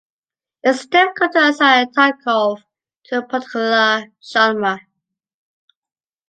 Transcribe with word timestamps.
It’s 0.63 0.87
difficult 0.87 1.33
to 1.33 1.49
assign 1.49 1.91
Talkov 1.91 2.63
to 3.03 3.19
a 3.19 3.21
particular 3.21 4.07
genre. 4.33 4.79